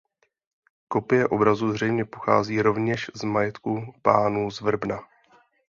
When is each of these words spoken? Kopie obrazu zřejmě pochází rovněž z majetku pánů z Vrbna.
Kopie 0.87 1.27
obrazu 1.29 1.71
zřejmě 1.71 2.05
pochází 2.05 2.61
rovněž 2.61 3.11
z 3.13 3.23
majetku 3.23 3.93
pánů 4.01 4.51
z 4.51 4.61
Vrbna. 4.61 4.99